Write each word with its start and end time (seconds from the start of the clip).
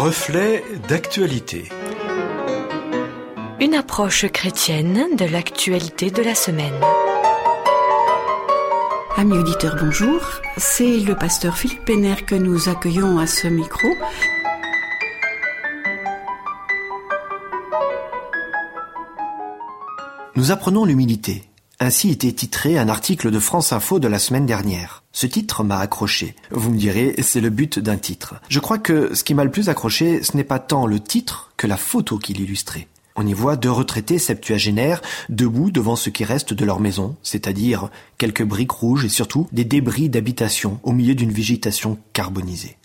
Reflet 0.00 0.64
d'actualité. 0.88 1.68
Une 3.60 3.74
approche 3.74 4.26
chrétienne 4.32 5.14
de 5.14 5.26
l'actualité 5.26 6.10
de 6.10 6.22
la 6.22 6.34
semaine. 6.34 6.80
Amis 9.18 9.36
auditeurs, 9.36 9.76
bonjour. 9.78 10.22
C'est 10.56 11.00
le 11.00 11.14
pasteur 11.14 11.58
Philippe 11.58 11.84
Penner 11.84 12.16
que 12.26 12.34
nous 12.34 12.70
accueillons 12.70 13.18
à 13.18 13.26
ce 13.26 13.46
micro. 13.48 13.88
Nous 20.34 20.50
apprenons 20.50 20.86
l'humilité. 20.86 21.49
Ainsi 21.82 22.10
était 22.10 22.30
titré 22.30 22.76
un 22.76 22.90
article 22.90 23.30
de 23.30 23.38
France 23.38 23.72
Info 23.72 23.98
de 23.98 24.06
la 24.06 24.18
semaine 24.18 24.44
dernière. 24.44 25.02
Ce 25.12 25.26
titre 25.26 25.64
m'a 25.64 25.78
accroché. 25.78 26.34
Vous 26.50 26.70
me 26.70 26.76
direz, 26.76 27.14
c'est 27.22 27.40
le 27.40 27.48
but 27.48 27.78
d'un 27.78 27.96
titre. 27.96 28.34
Je 28.50 28.60
crois 28.60 28.76
que 28.76 29.14
ce 29.14 29.24
qui 29.24 29.32
m'a 29.32 29.44
le 29.44 29.50
plus 29.50 29.70
accroché, 29.70 30.22
ce 30.22 30.36
n'est 30.36 30.44
pas 30.44 30.58
tant 30.58 30.84
le 30.84 31.00
titre 31.00 31.52
que 31.56 31.66
la 31.66 31.78
photo 31.78 32.18
qui 32.18 32.34
l'illustrait. 32.34 32.86
On 33.16 33.26
y 33.26 33.32
voit 33.32 33.56
deux 33.56 33.70
retraités 33.70 34.18
septuagénaires 34.18 35.00
debout 35.30 35.70
devant 35.70 35.96
ce 35.96 36.10
qui 36.10 36.22
reste 36.22 36.52
de 36.52 36.66
leur 36.66 36.80
maison, 36.80 37.16
c'est-à-dire 37.22 37.88
quelques 38.18 38.44
briques 38.44 38.72
rouges 38.72 39.06
et 39.06 39.08
surtout 39.08 39.48
des 39.50 39.64
débris 39.64 40.10
d'habitation 40.10 40.80
au 40.82 40.92
milieu 40.92 41.14
d'une 41.14 41.32
végétation 41.32 41.96
carbonisée. 42.12 42.76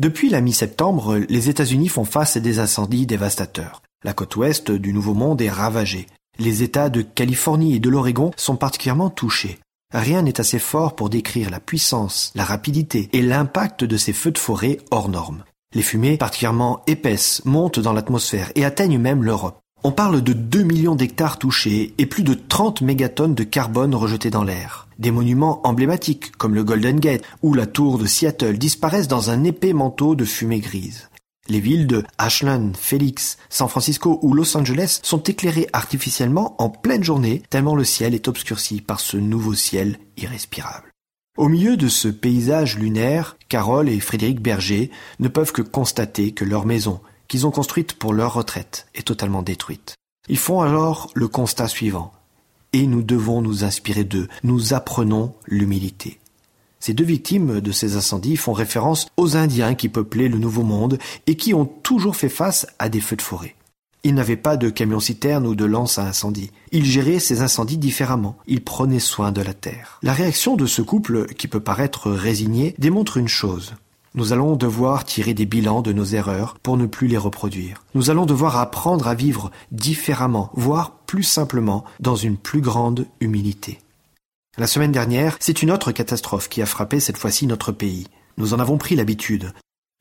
Depuis 0.00 0.28
la 0.28 0.40
mi-septembre, 0.40 1.18
les 1.28 1.50
États-Unis 1.50 1.88
font 1.88 2.04
face 2.04 2.36
à 2.36 2.40
des 2.40 2.58
incendies 2.58 3.06
dévastateurs. 3.06 3.80
La 4.02 4.12
côte 4.12 4.34
ouest 4.34 4.72
du 4.72 4.92
Nouveau 4.92 5.14
Monde 5.14 5.40
est 5.40 5.50
ravagée. 5.50 6.08
Les 6.38 6.64
États 6.64 6.88
de 6.88 7.02
Californie 7.02 7.76
et 7.76 7.78
de 7.78 7.88
l'Oregon 7.88 8.32
sont 8.36 8.56
particulièrement 8.56 9.10
touchés. 9.10 9.60
Rien 9.92 10.22
n'est 10.22 10.40
assez 10.40 10.58
fort 10.58 10.96
pour 10.96 11.08
décrire 11.08 11.50
la 11.50 11.60
puissance, 11.60 12.32
la 12.34 12.44
rapidité 12.44 13.08
et 13.12 13.22
l'impact 13.22 13.84
de 13.84 13.96
ces 13.96 14.12
feux 14.12 14.32
de 14.32 14.38
forêt 14.38 14.78
hors 14.90 15.08
normes. 15.08 15.44
Les 15.74 15.82
fumées, 15.82 16.16
particulièrement 16.16 16.82
épaisses, 16.88 17.42
montent 17.44 17.78
dans 17.78 17.92
l'atmosphère 17.92 18.50
et 18.56 18.64
atteignent 18.64 18.98
même 18.98 19.22
l'Europe. 19.22 19.60
On 19.84 19.92
parle 19.92 20.22
de 20.22 20.32
2 20.32 20.62
millions 20.62 20.96
d'hectares 20.96 21.38
touchés 21.38 21.94
et 21.98 22.06
plus 22.06 22.24
de 22.24 22.34
30 22.34 22.80
mégatonnes 22.80 23.34
de 23.34 23.44
carbone 23.44 23.94
rejetées 23.94 24.30
dans 24.30 24.42
l'air. 24.42 24.88
Des 24.98 25.10
monuments 25.10 25.60
emblématiques, 25.64 26.32
comme 26.36 26.54
le 26.54 26.64
Golden 26.64 26.98
Gate 26.98 27.22
ou 27.42 27.54
la 27.54 27.66
tour 27.66 27.98
de 27.98 28.06
Seattle, 28.06 28.58
disparaissent 28.58 29.08
dans 29.08 29.30
un 29.30 29.44
épais 29.44 29.72
manteau 29.72 30.14
de 30.14 30.24
fumée 30.24 30.60
grise. 30.60 31.10
Les 31.46 31.60
villes 31.60 31.86
de 31.86 32.02
Ashland, 32.16 32.72
Phoenix, 32.74 33.36
San 33.50 33.68
Francisco 33.68 34.18
ou 34.22 34.32
Los 34.32 34.56
Angeles 34.56 35.00
sont 35.02 35.22
éclairées 35.24 35.68
artificiellement 35.74 36.54
en 36.58 36.70
pleine 36.70 37.04
journée 37.04 37.42
tellement 37.50 37.74
le 37.74 37.84
ciel 37.84 38.14
est 38.14 38.28
obscurci 38.28 38.80
par 38.80 38.98
ce 38.98 39.18
nouveau 39.18 39.52
ciel 39.52 39.98
irrespirable. 40.16 40.90
Au 41.36 41.48
milieu 41.48 41.76
de 41.76 41.88
ce 41.88 42.08
paysage 42.08 42.78
lunaire, 42.78 43.36
Carole 43.50 43.90
et 43.90 44.00
Frédéric 44.00 44.40
Berger 44.40 44.90
ne 45.18 45.28
peuvent 45.28 45.52
que 45.52 45.62
constater 45.62 46.32
que 46.32 46.46
leur 46.46 46.64
maison, 46.64 47.00
qu'ils 47.28 47.46
ont 47.46 47.50
construite 47.50 47.92
pour 47.94 48.14
leur 48.14 48.32
retraite, 48.32 48.86
est 48.94 49.06
totalement 49.06 49.42
détruite. 49.42 49.96
Ils 50.28 50.38
font 50.38 50.62
alors 50.62 51.10
le 51.14 51.28
constat 51.28 51.68
suivant. 51.68 52.12
Et 52.72 52.86
nous 52.86 53.02
devons 53.02 53.42
nous 53.42 53.64
inspirer 53.64 54.04
d'eux. 54.04 54.28
Nous 54.44 54.72
apprenons 54.72 55.34
l'humilité. 55.46 56.20
Ces 56.84 56.92
deux 56.92 57.04
victimes 57.04 57.62
de 57.62 57.72
ces 57.72 57.96
incendies 57.96 58.36
font 58.36 58.52
référence 58.52 59.06
aux 59.16 59.38
Indiens 59.38 59.74
qui 59.74 59.88
peuplaient 59.88 60.28
le 60.28 60.36
Nouveau 60.36 60.64
Monde 60.64 60.98
et 61.26 61.34
qui 61.34 61.54
ont 61.54 61.64
toujours 61.64 62.14
fait 62.14 62.28
face 62.28 62.66
à 62.78 62.90
des 62.90 63.00
feux 63.00 63.16
de 63.16 63.22
forêt. 63.22 63.56
Ils 64.02 64.14
n'avaient 64.14 64.36
pas 64.36 64.58
de 64.58 64.68
camion-citerne 64.68 65.46
ou 65.46 65.54
de 65.54 65.64
lance 65.64 65.96
à 65.96 66.04
incendie. 66.04 66.50
Ils 66.72 66.84
géraient 66.84 67.20
ces 67.20 67.40
incendies 67.40 67.78
différemment. 67.78 68.36
Ils 68.46 68.62
prenaient 68.62 68.98
soin 68.98 69.32
de 69.32 69.40
la 69.40 69.54
terre. 69.54 69.98
La 70.02 70.12
réaction 70.12 70.56
de 70.56 70.66
ce 70.66 70.82
couple, 70.82 71.24
qui 71.38 71.48
peut 71.48 71.58
paraître 71.58 72.10
résigné, 72.10 72.74
démontre 72.76 73.16
une 73.16 73.28
chose. 73.28 73.72
Nous 74.14 74.34
allons 74.34 74.54
devoir 74.54 75.04
tirer 75.04 75.32
des 75.32 75.46
bilans 75.46 75.80
de 75.80 75.94
nos 75.94 76.04
erreurs 76.04 76.58
pour 76.62 76.76
ne 76.76 76.84
plus 76.84 77.06
les 77.06 77.16
reproduire. 77.16 77.82
Nous 77.94 78.10
allons 78.10 78.26
devoir 78.26 78.58
apprendre 78.58 79.08
à 79.08 79.14
vivre 79.14 79.50
différemment, 79.72 80.50
voire 80.52 80.98
plus 81.06 81.22
simplement, 81.22 81.86
dans 82.00 82.14
une 82.14 82.36
plus 82.36 82.60
grande 82.60 83.06
humilité. 83.20 83.78
La 84.56 84.68
semaine 84.68 84.92
dernière, 84.92 85.36
c'est 85.40 85.62
une 85.62 85.72
autre 85.72 85.90
catastrophe 85.90 86.48
qui 86.48 86.62
a 86.62 86.66
frappé 86.66 87.00
cette 87.00 87.16
fois-ci 87.16 87.48
notre 87.48 87.72
pays. 87.72 88.06
Nous 88.38 88.54
en 88.54 88.60
avons 88.60 88.78
pris 88.78 88.94
l'habitude. 88.94 89.52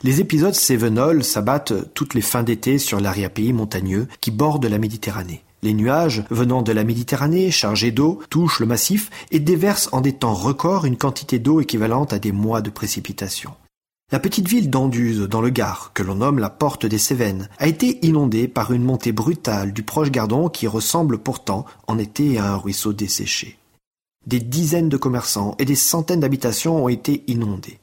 Les 0.03 0.22
épisodes 0.22 0.53
Sévenol 0.53 1.24
s'abattent 1.24 1.91
toutes 1.96 2.14
les 2.14 2.22
fins 2.22 2.44
d'été 2.44 2.78
sur 2.78 3.00
l'arrière-pays 3.00 3.52
montagneux 3.52 4.08
qui 4.22 4.30
borde 4.30 4.66
la 4.68 4.78
Méditerranée. 4.78 5.44
Les 5.64 5.74
nuages 5.74 6.24
venant 6.30 6.62
de 6.62 6.72
la 6.72 6.84
Méditerranée, 6.84 7.50
chargés 7.50 7.90
d'eau, 7.90 8.22
touchent 8.30 8.59
le 8.59 8.68
massif 8.68 9.09
et 9.31 9.40
déversent 9.40 9.90
en 9.91 10.02
des 10.02 10.14
temps 10.14 10.36
records 10.36 10.85
une 10.85 10.97
quantité 10.97 11.40
d'eau 11.40 11.59
équivalente 11.59 12.14
à 12.14 12.20
des 12.20 12.31
mois 12.31 12.62
de 12.62 12.70
précipitations. 12.70 13.56
La 14.12 14.20
petite 14.20 14.47
ville 14.47 14.70
d'Anduze, 14.70 15.22
dans 15.22 15.41
le 15.41 15.50
Gard, 15.50 15.94
que 15.96 16.03
l'on 16.03 16.16
nomme 16.16 16.38
la 16.38 16.52
Porte 16.52 16.85
des 16.85 17.00
Cévennes, 17.00 17.50
a 17.58 17.68
été 17.68 18.06
inondée 18.06 18.47
par 18.47 18.72
une 18.72 18.84
montée 18.84 19.14
brutale 19.14 19.74
du 19.74 19.81
proche 19.81 20.12
Gardon 20.12 20.47
qui 20.47 20.68
ressemble 20.68 21.18
pourtant 21.18 21.66
en 21.88 21.97
été 21.97 22.38
à 22.38 22.53
un 22.53 22.58
ruisseau 22.58 22.94
desséché. 22.94 23.58
Des 24.25 24.39
dizaines 24.39 24.89
de 24.89 24.97
commerçants 24.97 25.56
et 25.59 25.66
des 25.66 25.75
centaines 25.75 26.22
d'habitations 26.22 26.85
ont 26.85 26.89
été 26.89 27.23
inondées. 27.28 27.79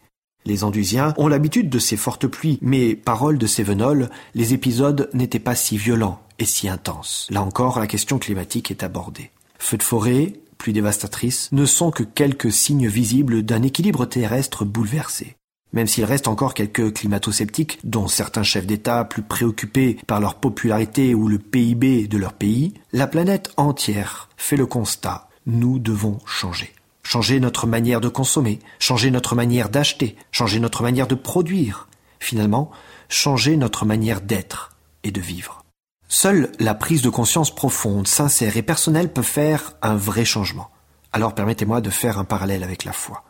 Les 0.47 0.65
Andusiens 0.65 1.13
ont 1.19 1.29
l'habitude 1.29 1.69
de 1.69 1.79
ces 1.79 1.99
fortes 1.99 2.27
pluies, 2.27 2.59
mais, 2.63 2.97
parole 2.97 3.37
de 3.37 3.47
Sévenol, 3.47 4.09
les 4.35 4.55
épisodes 4.55 5.11
n'étaient 5.13 5.39
pas 5.39 5.55
si 5.55 5.77
violents 5.77 6.21
et 6.39 6.47
si 6.47 6.69
intenses. 6.69 7.27
Là 7.31 7.43
encore, 7.43 7.79
la 7.79 7.87
question 7.87 8.19
climatique 8.19 8.71
est 8.71 8.83
abordée. 8.83 9.31
Feux 9.59 9.77
de 9.77 9.83
forêt, 9.83 10.33
pluies 10.57 10.73
dévastatrices, 10.73 11.51
ne 11.53 11.67
sont 11.67 11.91
que 11.91 12.03
quelques 12.03 12.53
signes 12.53 12.89
visibles 12.89 13.43
d'un 13.43 13.63
équilibre 13.63 14.07
terrestre 14.07 14.65
bouleversé. 14.65 15.37
Même 15.73 15.87
s'il 15.87 16.05
reste 16.05 16.27
encore 16.27 16.55
quelques 16.55 16.95
climato-sceptiques, 16.95 17.79
dont 17.85 18.09
certains 18.09 18.43
chefs 18.43 18.67
d'État 18.67 19.05
plus 19.05 19.23
préoccupés 19.23 19.99
par 20.07 20.21
leur 20.21 20.37
popularité 20.37 21.15
ou 21.15 21.29
le 21.29 21.39
PIB 21.39 22.09
de 22.09 22.19
leur 22.19 22.33
pays, 22.33 22.75
la 22.93 23.07
planète 23.07 23.53
entière 23.57 24.31
fait 24.37 24.57
le 24.57 24.67
constat 24.67 25.30
nous 25.47 25.79
devons 25.79 26.19
changer. 26.27 26.73
Changer 27.03 27.41
notre 27.41 27.67
manière 27.67 28.01
de 28.01 28.09
consommer, 28.09 28.59
changer 28.79 29.11
notre 29.11 29.35
manière 29.35 29.69
d'acheter, 29.69 30.17
changer 30.31 30.61
notre 30.61 30.83
manière 30.83 31.07
de 31.07 31.15
produire, 31.15 31.89
finalement, 32.19 32.71
changer 33.09 33.57
notre 33.57 33.85
manière 33.85 34.21
d'être 34.21 34.77
et 35.03 35.11
de 35.11 35.21
vivre. 35.21 35.65
Seule 36.09 36.51
la 36.59 36.75
prise 36.75 37.03
de 37.03 37.09
conscience 37.09 37.55
profonde, 37.55 38.07
sincère 38.07 38.57
et 38.57 38.63
personnelle 38.63 39.13
peut 39.13 39.23
faire 39.23 39.75
un 39.81 39.97
vrai 39.97 40.25
changement. 40.25 40.71
Alors 41.13 41.35
permettez-moi 41.35 41.81
de 41.81 41.91
faire 41.91 42.19
un 42.19 42.25
parallèle 42.25 42.63
avec 42.63 42.85
la 42.85 42.93
foi. 42.93 43.25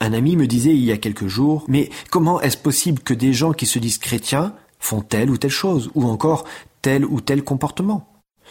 Un 0.00 0.12
ami 0.12 0.36
me 0.36 0.46
disait 0.46 0.74
il 0.74 0.84
y 0.84 0.92
a 0.92 0.96
quelques 0.96 1.26
jours, 1.26 1.64
mais 1.66 1.90
comment 2.10 2.40
est-ce 2.40 2.56
possible 2.56 3.02
que 3.02 3.14
des 3.14 3.32
gens 3.32 3.52
qui 3.52 3.66
se 3.66 3.78
disent 3.78 3.98
chrétiens 3.98 4.54
font 4.78 5.00
telle 5.00 5.30
ou 5.30 5.38
telle 5.38 5.50
chose, 5.50 5.90
ou 5.94 6.04
encore 6.04 6.44
tel 6.82 7.04
ou 7.04 7.20
tel 7.20 7.42
comportement? 7.42 8.06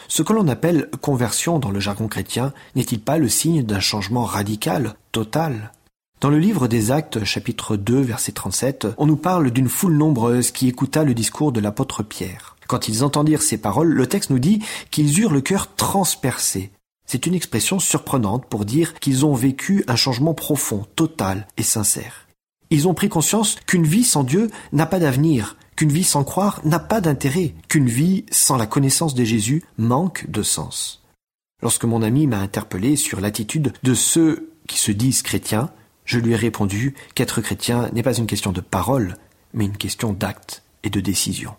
Ce 0.06 0.22
que 0.22 0.32
l'on 0.32 0.48
appelle 0.48 0.88
conversion 1.00 1.58
dans 1.58 1.70
le 1.70 1.80
jargon 1.80 2.08
chrétien 2.08 2.52
n'est-il 2.76 3.00
pas 3.00 3.18
le 3.18 3.28
signe 3.28 3.62
d'un 3.62 3.80
changement 3.80 4.24
radical, 4.24 4.94
total? 5.12 5.72
Dans 6.20 6.30
le 6.30 6.38
livre 6.38 6.68
des 6.68 6.90
Actes, 6.90 7.24
chapitre 7.24 7.76
2, 7.76 8.00
verset 8.00 8.32
37, 8.32 8.88
on 8.98 9.06
nous 9.06 9.16
parle 9.16 9.50
d'une 9.50 9.68
foule 9.68 9.96
nombreuse 9.96 10.50
qui 10.50 10.68
écouta 10.68 11.04
le 11.04 11.14
discours 11.14 11.52
de 11.52 11.60
l'apôtre 11.60 12.02
Pierre. 12.02 12.56
Quand 12.66 12.88
ils 12.88 13.04
entendirent 13.04 13.42
ces 13.42 13.58
paroles, 13.58 13.88
le 13.88 14.06
texte 14.06 14.30
nous 14.30 14.38
dit 14.38 14.60
qu'ils 14.90 15.20
eurent 15.20 15.32
le 15.32 15.40
cœur 15.40 15.74
transpercé. 15.76 16.70
C'est 17.06 17.26
une 17.26 17.34
expression 17.34 17.78
surprenante 17.78 18.46
pour 18.46 18.64
dire 18.64 18.94
qu'ils 18.94 19.24
ont 19.24 19.34
vécu 19.34 19.84
un 19.88 19.96
changement 19.96 20.34
profond, 20.34 20.86
total 20.94 21.46
et 21.56 21.62
sincère. 21.62 22.26
Ils 22.70 22.86
ont 22.86 22.94
pris 22.94 23.08
conscience 23.08 23.56
qu'une 23.66 23.86
vie 23.86 24.04
sans 24.04 24.24
Dieu 24.24 24.50
n'a 24.72 24.86
pas 24.86 24.98
d'avenir, 24.98 25.56
qu'une 25.78 25.92
vie 25.92 26.02
sans 26.02 26.24
croire 26.24 26.60
n'a 26.64 26.80
pas 26.80 27.00
d'intérêt, 27.00 27.54
qu'une 27.68 27.88
vie 27.88 28.26
sans 28.32 28.56
la 28.56 28.66
connaissance 28.66 29.14
de 29.14 29.22
Jésus 29.22 29.62
manque 29.76 30.28
de 30.28 30.42
sens. 30.42 31.04
Lorsque 31.62 31.84
mon 31.84 32.02
ami 32.02 32.26
m'a 32.26 32.40
interpellé 32.40 32.96
sur 32.96 33.20
l'attitude 33.20 33.72
de 33.84 33.94
ceux 33.94 34.50
qui 34.66 34.76
se 34.76 34.90
disent 34.90 35.22
chrétiens, 35.22 35.70
je 36.04 36.18
lui 36.18 36.32
ai 36.32 36.36
répondu 36.36 36.96
qu'être 37.14 37.40
chrétien 37.40 37.90
n'est 37.92 38.02
pas 38.02 38.16
une 38.16 38.26
question 38.26 38.50
de 38.50 38.60
parole, 38.60 39.14
mais 39.54 39.66
une 39.66 39.76
question 39.76 40.12
d'acte 40.12 40.64
et 40.82 40.90
de 40.90 40.98
décision. 40.98 41.54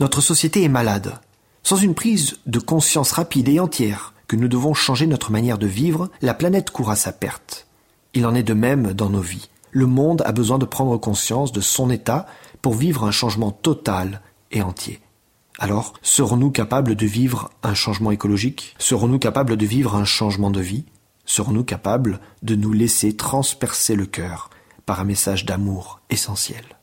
Notre 0.00 0.22
société 0.22 0.62
est 0.62 0.70
malade. 0.70 1.20
Sans 1.62 1.76
une 1.76 1.94
prise 1.94 2.38
de 2.46 2.58
conscience 2.58 3.12
rapide 3.12 3.50
et 3.50 3.60
entière 3.60 4.14
que 4.26 4.36
nous 4.36 4.48
devons 4.48 4.72
changer 4.72 5.06
notre 5.06 5.32
manière 5.32 5.58
de 5.58 5.66
vivre, 5.66 6.08
la 6.22 6.32
planète 6.32 6.70
court 6.70 6.90
à 6.90 6.96
sa 6.96 7.12
perte. 7.12 7.66
Il 8.14 8.24
en 8.24 8.34
est 8.34 8.42
de 8.42 8.54
même 8.54 8.94
dans 8.94 9.10
nos 9.10 9.20
vies. 9.20 9.50
Le 9.70 9.84
monde 9.84 10.22
a 10.24 10.32
besoin 10.32 10.56
de 10.56 10.64
prendre 10.64 10.96
conscience 10.96 11.52
de 11.52 11.60
son 11.60 11.90
état 11.90 12.26
pour 12.62 12.74
vivre 12.74 13.04
un 13.04 13.10
changement 13.10 13.50
total 13.50 14.22
et 14.50 14.62
entier. 14.62 15.00
Alors, 15.58 15.94
serons-nous 16.02 16.50
capables 16.50 16.94
de 16.94 17.06
vivre 17.06 17.50
un 17.62 17.74
changement 17.74 18.12
écologique? 18.12 18.76
Serons-nous 18.78 19.18
capables 19.18 19.56
de 19.56 19.66
vivre 19.66 19.96
un 19.96 20.04
changement 20.04 20.50
de 20.50 20.60
vie? 20.60 20.86
Serons-nous 21.24 21.64
capables 21.64 22.20
de 22.42 22.54
nous 22.54 22.72
laisser 22.72 23.16
transpercer 23.16 23.96
le 23.96 24.06
cœur 24.06 24.50
par 24.86 25.00
un 25.00 25.04
message 25.04 25.44
d'amour 25.44 26.00
essentiel? 26.10 26.77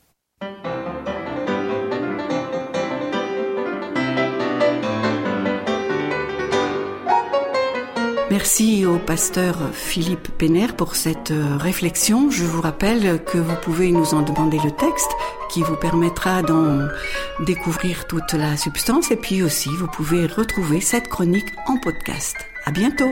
Merci 8.36 8.84
au 8.84 8.98
pasteur 8.98 9.56
Philippe 9.72 10.28
Penner 10.36 10.66
pour 10.76 10.94
cette 10.94 11.30
euh, 11.30 11.56
réflexion. 11.56 12.30
Je 12.30 12.44
vous 12.44 12.60
rappelle 12.60 13.24
que 13.24 13.38
vous 13.38 13.56
pouvez 13.62 13.90
nous 13.90 14.12
en 14.12 14.20
demander 14.20 14.58
le 14.62 14.70
texte 14.72 15.10
qui 15.48 15.62
vous 15.62 15.74
permettra 15.74 16.42
d'en 16.42 16.86
découvrir 17.46 18.06
toute 18.06 18.34
la 18.34 18.58
substance 18.58 19.10
et 19.10 19.16
puis 19.16 19.42
aussi 19.42 19.70
vous 19.70 19.86
pouvez 19.86 20.26
retrouver 20.26 20.82
cette 20.82 21.08
chronique 21.08 21.48
en 21.66 21.78
podcast. 21.78 22.36
À 22.66 22.72
bientôt! 22.72 23.10